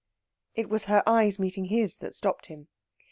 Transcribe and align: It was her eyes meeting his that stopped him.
It 0.55 0.67
was 0.67 0.85
her 0.85 1.07
eyes 1.07 1.37
meeting 1.37 1.65
his 1.65 1.99
that 1.99 2.15
stopped 2.15 2.47
him. 2.47 2.69